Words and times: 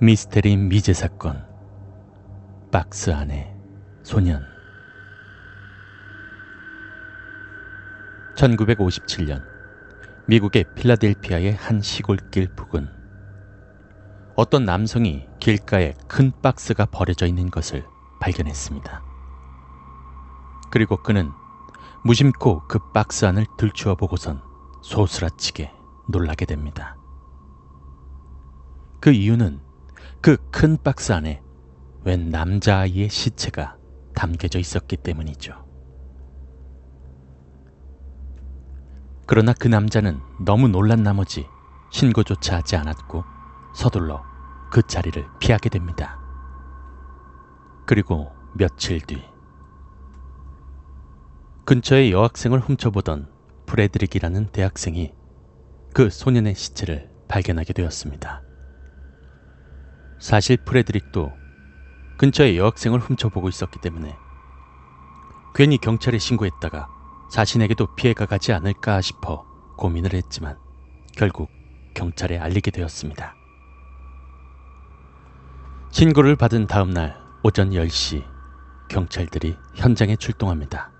미스테리 0.00 0.56
미제 0.56 0.92
사건 0.92 1.44
박스 2.70 3.10
안에 3.10 3.52
소년 4.04 4.46
1957년 8.36 9.44
미국의 10.28 10.66
필라델피아의 10.76 11.52
한 11.52 11.82
시골길 11.82 12.54
부근 12.54 12.88
어떤 14.36 14.64
남성이 14.64 15.26
길가에 15.40 15.94
큰 16.06 16.30
박스가 16.42 16.86
버려져 16.86 17.26
있는 17.26 17.50
것을 17.50 17.84
발견했습니다. 18.20 19.02
그리고 20.70 21.02
그는 21.02 21.28
무심코 22.04 22.68
그 22.68 22.78
박스 22.92 23.24
안을 23.24 23.46
들추어 23.58 23.96
보고선 23.96 24.42
소스라치게 24.80 25.72
놀라게 26.08 26.46
됩니다. 26.46 26.96
그 29.00 29.10
이유는 29.10 29.66
그 30.20 30.36
큰 30.50 30.76
박스 30.82 31.12
안에 31.12 31.40
웬 32.04 32.30
남자아이의 32.30 33.08
시체가 33.08 33.78
담겨져 34.14 34.58
있었기 34.58 34.96
때문이죠. 34.96 35.54
그러나 39.26 39.52
그 39.52 39.68
남자는 39.68 40.20
너무 40.44 40.68
놀란 40.68 41.02
나머지 41.02 41.46
신고조차 41.92 42.56
하지 42.56 42.76
않았고 42.76 43.24
서둘러 43.76 44.24
그 44.72 44.82
자리를 44.82 45.24
피하게 45.38 45.68
됩니다. 45.68 46.18
그리고 47.86 48.32
며칠 48.54 49.00
뒤 49.00 49.22
근처의 51.64 52.10
여학생을 52.12 52.60
훔쳐보던 52.60 53.30
프레드릭이라는 53.66 54.48
대학생이 54.48 55.12
그 55.94 56.10
소년의 56.10 56.54
시체를 56.54 57.10
발견하게 57.28 57.74
되었습니다. 57.74 58.47
사실 60.18 60.56
프레드릭도 60.56 61.36
근처에 62.18 62.56
여학생을 62.56 62.98
훔쳐보고 62.98 63.48
있었기 63.48 63.80
때문에 63.80 64.16
괜히 65.54 65.78
경찰에 65.78 66.18
신고했다가 66.18 66.88
자신에게도 67.30 67.94
피해가 67.94 68.26
가지 68.26 68.52
않을까 68.52 69.00
싶어 69.00 69.44
고민을 69.76 70.14
했지만 70.14 70.58
결국 71.16 71.50
경찰에 71.94 72.38
알리게 72.38 72.70
되었습니다. 72.70 73.36
신고를 75.90 76.36
받은 76.36 76.66
다음 76.66 76.90
날 76.90 77.16
오전 77.42 77.70
10시 77.70 78.24
경찰들이 78.88 79.56
현장에 79.74 80.16
출동합니다. 80.16 80.90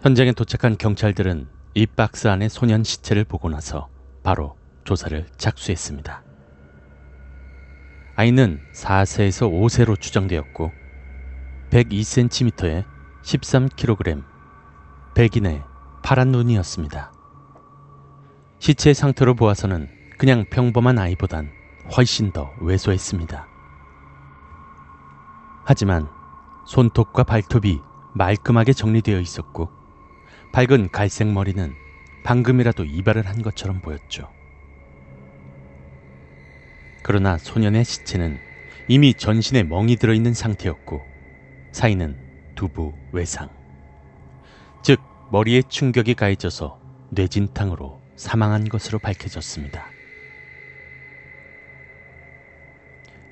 현장에 0.00 0.32
도착한 0.32 0.76
경찰들은 0.76 1.48
이 1.74 1.86
박스 1.86 2.28
안에 2.28 2.48
소년 2.48 2.82
시체를 2.84 3.24
보고 3.24 3.48
나서 3.48 3.88
바로 4.22 4.56
조사를 4.84 5.26
착수했습니다. 5.36 6.31
아이는 8.14 8.60
4세에서 8.74 9.50
5세로 9.50 9.98
추정되었고 9.98 10.70
102cm에 11.70 12.84
13kg, 13.22 14.22
백인의 15.14 15.62
파란 16.02 16.28
눈이었습니다. 16.28 17.10
시체의 18.58 18.94
상태로 18.94 19.34
보아서는 19.34 19.88
그냥 20.18 20.44
평범한 20.50 20.98
아이보단 20.98 21.50
훨씬 21.96 22.32
더 22.32 22.52
왜소했습니다. 22.60 23.48
하지만 25.64 26.06
손톱과 26.66 27.22
발톱이 27.24 27.80
말끔하게 28.14 28.74
정리되어 28.74 29.18
있었고 29.20 29.70
밝은 30.52 30.90
갈색 30.90 31.28
머리는 31.28 31.74
방금이라도 32.24 32.84
이발을 32.84 33.26
한 33.26 33.40
것처럼 33.40 33.80
보였죠. 33.80 34.41
그러나 37.02 37.38
소년의 37.38 37.84
시체는 37.84 38.40
이미 38.88 39.14
전신에 39.14 39.62
멍이 39.64 39.96
들어있는 39.96 40.34
상태였고 40.34 41.08
사이는 41.72 42.20
두부 42.54 42.98
외상. 43.12 43.48
즉, 44.82 45.00
머리에 45.28 45.62
충격이 45.62 46.14
가해져서 46.14 46.80
뇌진탕으로 47.10 48.02
사망한 48.16 48.68
것으로 48.68 48.98
밝혀졌습니다. 48.98 49.94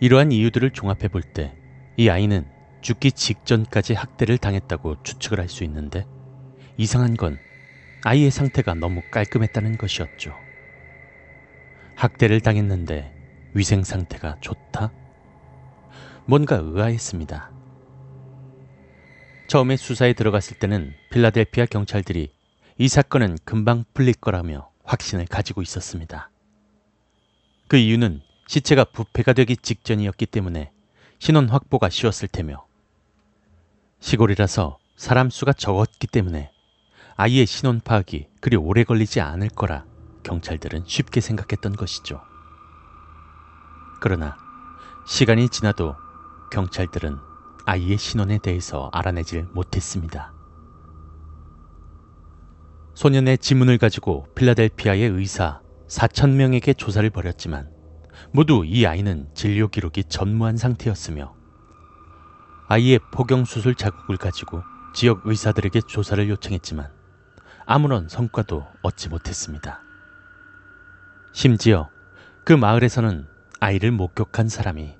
이러한 0.01 0.33
이유들을 0.33 0.71
종합해 0.73 1.09
볼 1.09 1.23
때 1.23 1.57
이 1.97 2.09
아이는 2.09 2.51
죽기 2.81 3.13
직전까지 3.13 3.93
학대를 3.95 4.39
당했다고 4.39 4.97
추측을 5.03 5.39
할 5.39 5.49
수 5.49 5.65
있는데 5.65 6.07
이상한 6.79 7.17
건 7.17 7.43
아이의 8.03 8.31
상태가 8.31 8.75
너무 8.75 9.03
깔끔했다는 9.11 9.79
것이었죠. 9.79 10.47
학대를 11.95 12.41
당했는데 12.41 13.15
위생 13.53 13.83
상태가 13.83 14.37
좋다? 14.41 14.93
뭔가 16.27 16.57
의아했습니다. 16.57 17.51
처음에 19.49 19.77
수사에 19.77 20.13
들어갔을 20.13 20.59
때는 20.59 20.95
필라델피아 21.11 21.67
경찰들이 21.67 22.33
이 22.79 22.89
사건은 22.89 23.37
금방 23.45 23.85
풀릴 23.93 24.15
거라며 24.15 24.71
확신을 24.85 25.27
가지고 25.27 25.63
있었습니다. 25.63 26.31
그 27.67 27.77
이유는 27.77 28.23
시체가 28.47 28.85
부패가 28.85 29.33
되기 29.33 29.57
직전이었기 29.57 30.27
때문에 30.27 30.71
신원 31.19 31.49
확보가 31.49 31.89
쉬웠을 31.89 32.29
테며 32.29 32.67
시골이라서 33.99 34.79
사람 34.97 35.31
수가 35.31 35.53
적었기 35.53 36.07
때문에 36.07 36.53
아이의 37.17 37.47
신원 37.47 37.81
파악이 37.81 38.29
그리 38.41 38.57
오래 38.57 38.85
걸리지 38.85 39.21
않을 39.21 39.49
거라 39.49 39.85
경찰들은 40.23 40.85
쉽게 40.87 41.21
생각했던 41.21 41.75
것이죠. 41.75 42.30
그러나 44.01 44.37
시간이 45.07 45.49
지나도 45.51 45.95
경찰들은 46.51 47.19
아이의 47.67 47.99
신원에 47.99 48.39
대해서 48.39 48.91
알아내질 48.93 49.49
못했습니다. 49.53 50.33
소년의 52.95 53.39
지문을 53.39 53.79
가지고 53.79 54.27
필라델피아의 54.35 55.03
의사 55.11 55.61
4천 55.89 56.31
명에게 56.31 56.75
조사를 56.75 57.09
벌였지만 57.11 57.71
모두 58.33 58.65
이 58.67 58.87
아이는 58.87 59.29
진료 59.35 59.69
기록이 59.69 60.05
전무한 60.05 60.57
상태였으며 60.57 61.35
아이의 62.69 63.01
포경수술 63.13 63.75
자국을 63.75 64.17
가지고 64.17 64.63
지역 64.95 65.27
의사들에게 65.27 65.83
조사를 65.89 66.29
요청했지만 66.29 66.91
아무런 67.67 68.09
성과도 68.09 68.67
얻지 68.83 69.09
못했습니다. 69.09 69.83
심지어 71.33 71.89
그 72.45 72.53
마을에서는 72.53 73.30
아이를 73.61 73.91
목격한 73.93 74.49
사람이 74.49 74.97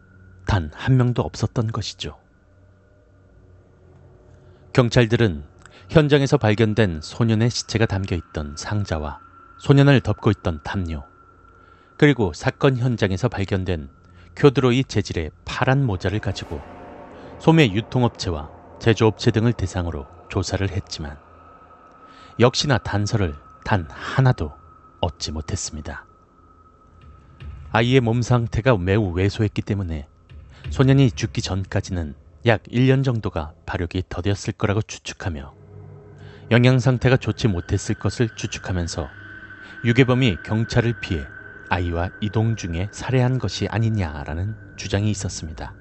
단 0.47 0.71
한 0.75 0.97
명도 0.97 1.23
없었던 1.23 1.73
것이죠. 1.73 2.19
경찰들은 4.73 5.45
현장에서 5.89 6.37
발견된 6.37 7.01
소년의 7.03 7.51
시체가 7.51 7.87
담겨 7.87 8.17
있던 8.17 8.57
상자와 8.57 9.21
소년을 9.59 10.01
덮고 10.01 10.31
있던 10.31 10.63
담요, 10.63 11.05
그리고 11.97 12.33
사건 12.33 12.77
현장에서 12.77 13.29
발견된 13.29 13.91
큐드로이 14.37 14.85
재질의 14.85 15.31
파란 15.45 15.85
모자를 15.85 16.19
가지고 16.19 16.61
소매 17.39 17.67
유통업체와 17.67 18.51
제조업체 18.81 19.31
등을 19.31 19.53
대상으로 19.53 20.07
조사를 20.29 20.69
했지만 20.69 21.19
역시나 22.39 22.79
단서를 22.79 23.37
단 23.65 23.87
하나도 23.91 24.53
얻지 25.01 25.33
못했습니다. 25.33 26.10
아이의 27.73 28.01
몸 28.01 28.21
상태가 28.21 28.77
매우 28.77 29.13
왜소했기 29.13 29.63
때문에 29.63 30.09
소년이 30.71 31.13
죽기 31.13 31.41
전까지는 31.41 32.17
약 32.47 32.65
1년 32.65 33.05
정도가 33.05 33.53
발육이 33.65 34.05
더뎠을 34.09 34.59
거라고 34.59 34.83
추측하며 34.83 35.55
영양 36.51 36.81
상태가 36.81 37.17
좋지 37.17 37.47
못했을 37.47 37.95
것을 37.95 38.29
추측하면서 38.31 39.09
유괴범이 39.85 40.39
경찰을 40.45 40.95
피해 41.01 41.25
아이와 41.69 42.11
이동 42.21 42.57
중에 42.57 42.89
살해한 42.91 43.39
것이 43.39 43.69
아니냐라는 43.69 44.57
주장이 44.77 45.09
있었습니다. 45.13 45.73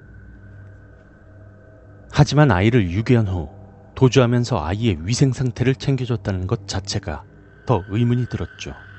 하지만 2.12 2.52
아이를 2.52 2.88
유괴한 2.88 3.26
후 3.26 3.48
도주하면서 3.96 4.64
아이의 4.64 5.08
위생 5.08 5.32
상태를 5.32 5.74
챙겨줬다는 5.74 6.46
것 6.46 6.68
자체가 6.68 7.24
더 7.66 7.84
의문이 7.88 8.26
들었죠. 8.26 8.89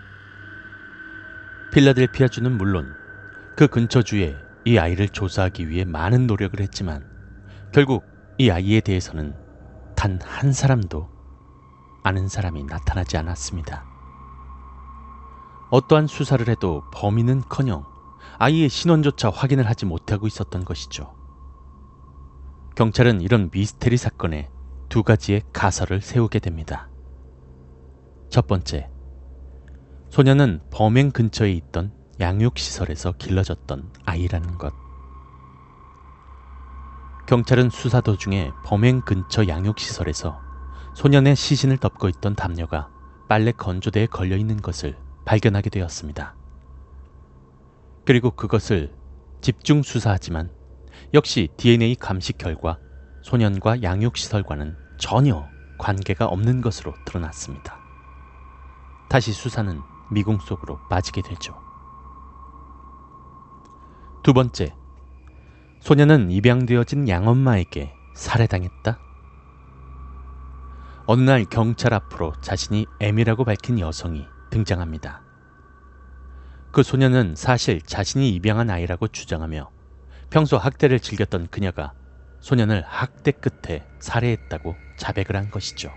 필라델피아 1.72 2.28
주는 2.28 2.52
물론 2.52 2.94
그 3.56 3.68
근처 3.68 4.02
주에 4.02 4.36
이 4.66 4.78
아이를 4.78 5.10
조사하기 5.10 5.70
위해 5.70 5.86
많은 5.86 6.28
노력을 6.28 6.60
했지만 6.60 7.04
결국 7.74 8.04
이 8.38 8.50
아이에 8.50 8.82
대해서는 8.82 9.36
단 9.96 10.20
한 10.24 10.52
사람도 10.52 11.10
아는 12.04 12.28
사람이 12.28 12.64
나타나지 12.66 13.16
않았습니다. 13.18 13.86
어떠한 15.72 16.08
수사를 16.08 16.46
해도 16.50 16.84
범인은 16.92 17.44
커녕 17.48 17.86
아이의 18.40 18.68
신원조차 18.68 19.30
확인을 19.30 19.70
하지 19.70 19.86
못하고 19.86 20.28
있었던 20.28 20.66
것이죠. 20.66 21.16
경찰은 22.76 23.22
이런 23.22 23.50
미스테리 23.54 23.96
사건에 23.98 24.50
두 24.90 25.04
가지의 25.04 25.44
가설을 25.54 26.02
세우게 26.02 26.40
됩니다. 26.40 26.90
첫 28.30 28.48
번째, 28.48 28.91
소년은 30.12 30.60
범행 30.72 31.12
근처에 31.12 31.54
있던 31.54 31.94
양육시설에서 32.20 33.14
길러졌던 33.14 33.94
아이라는 34.04 34.58
것. 34.58 34.74
경찰은 37.28 37.70
수사 37.70 38.02
도중에 38.02 38.52
범행 38.66 39.04
근처 39.06 39.48
양육시설에서 39.48 40.38
소년의 40.96 41.38
시신을 41.38 41.78
덮고 41.78 42.10
있던 42.10 42.36
담요가 42.36 42.90
빨래 43.30 43.54
건조대에 43.54 44.08
걸려 44.08 44.36
있는 44.36 44.62
것을 44.62 44.98
발견하게 45.24 45.70
되었습니다. 45.70 46.36
그리고 48.04 48.32
그것을 48.32 48.92
집중 49.40 49.82
수사하지만 49.82 50.52
역시 51.14 51.48
DNA 51.56 51.96
감식 51.96 52.38
결과 52.38 52.80
소년과 53.22 53.82
양육시설과는 53.82 54.76
전혀 54.98 55.50
관계가 55.78 56.26
없는 56.26 56.60
것으로 56.60 56.96
드러났습니다. 57.06 57.80
다시 59.08 59.32
수사는 59.32 59.82
미궁 60.12 60.40
속으로 60.40 60.80
빠지게 60.90 61.22
되죠. 61.22 61.60
두 64.24 64.34
번째, 64.34 64.76
소년은 65.80 66.30
입양되어진 66.30 67.10
양엄마에게 67.10 67.96
살해당했다. 68.14 69.00
어느 71.08 71.22
날 71.22 71.46
경찰 71.46 71.94
앞으로 71.94 72.34
자신이 72.42 72.86
M이라고 73.00 73.44
밝힌 73.46 73.80
여성이 73.80 74.28
등장합니다. 74.52 75.24
그 76.72 76.84
소년은 76.84 77.36
사실 77.36 77.82
자신이 77.82 78.30
입양한 78.30 78.70
아이라고 78.70 79.08
주장하며 79.08 79.72
평소 80.30 80.58
학대를 80.58 81.00
즐겼던 81.00 81.48
그녀가 81.48 81.94
소년을 82.40 82.84
학대 82.86 83.32
끝에 83.32 83.88
살해했다고 84.00 84.78
자백을 84.98 85.36
한 85.36 85.50
것이죠. 85.50 85.94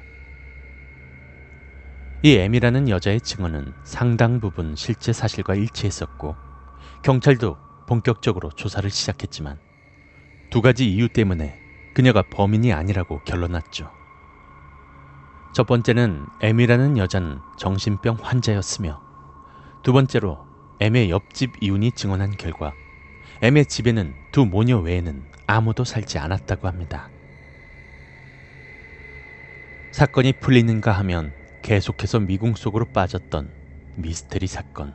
이 2.24 2.38
M이라는 2.38 2.88
여자의 2.88 3.20
증언은 3.20 3.74
상당 3.84 4.40
부분 4.40 4.74
실제 4.76 5.12
사실과 5.12 5.54
일치했었고 5.54 6.34
경찰도 7.02 7.58
본격적으로 7.84 8.48
조사를 8.48 8.88
시작했지만 8.88 9.58
두 10.48 10.62
가지 10.62 10.90
이유 10.90 11.10
때문에 11.10 11.60
그녀가 11.92 12.22
범인이 12.22 12.72
아니라고 12.72 13.20
결론났죠. 13.26 13.90
첫 15.52 15.66
번째는 15.66 16.24
M이라는 16.40 16.96
여자는 16.96 17.40
정신병 17.58 18.16
환자였으며 18.22 19.02
두 19.82 19.92
번째로 19.92 20.46
M의 20.80 21.10
옆집 21.10 21.62
이웃이 21.62 21.92
증언한 21.92 22.38
결과 22.38 22.74
M의 23.42 23.66
집에는 23.66 24.14
두 24.32 24.46
모녀 24.46 24.78
외에는 24.78 25.26
아무도 25.46 25.84
살지 25.84 26.16
않았다고 26.16 26.68
합니다. 26.68 27.10
사건이 29.92 30.32
풀리는가 30.40 30.90
하면 30.92 31.34
계속해서 31.64 32.20
미궁 32.20 32.56
속으로 32.56 32.84
빠졌던 32.84 33.50
미스테리 33.96 34.46
사건. 34.46 34.94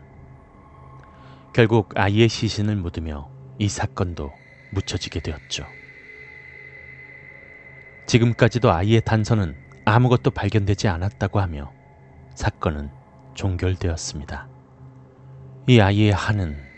결국 1.52 1.90
아이의 1.96 2.30
시신을 2.30 2.76
묻으며 2.76 3.32
이 3.58 3.68
사건도 3.68 4.38
묻혀지게 4.70 5.20
되었죠. 5.20 5.66
지금까지도 8.06 8.72
아이의 8.72 9.02
단서는 9.02 9.58
아무것도 9.84 10.30
발견되지 10.30 10.88
않았다고 10.88 11.40
하며 11.40 11.74
사건은 12.36 12.92
종결되었습니다. 13.34 14.48
이 15.70 15.80
아이의 15.80 16.12
한은 16.12 16.70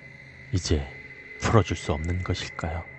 이제 0.53 0.88
풀어줄 1.41 1.75
수 1.75 1.91
없는 1.91 2.23
것일까요? 2.23 2.90